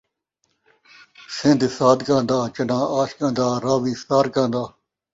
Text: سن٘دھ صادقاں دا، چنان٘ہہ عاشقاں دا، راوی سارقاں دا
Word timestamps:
سن٘دھ 1.35 1.67
صادقاں 1.77 2.23
دا، 2.29 2.39
چنان٘ہہ 2.55 2.87
عاشقاں 2.95 3.31
دا، 3.37 3.47
راوی 3.63 3.93
سارقاں 4.05 4.47
دا 4.53 4.63